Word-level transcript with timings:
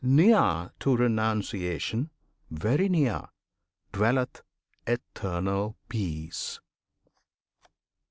Near 0.03 0.71
to 0.79 0.97
renunciation 0.97 2.09
very 2.49 2.89
near 2.89 3.27
Dwelleth 3.93 4.41
Eternal 4.87 5.77
Peace! 5.89 6.59